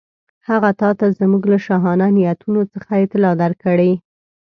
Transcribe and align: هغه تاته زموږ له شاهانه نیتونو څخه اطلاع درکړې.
هغه 0.49 0.69
تاته 0.81 1.05
زموږ 1.19 1.43
له 1.51 1.57
شاهانه 1.65 2.07
نیتونو 2.17 2.61
څخه 2.73 2.91
اطلاع 3.05 3.33
درکړې. 3.43 3.91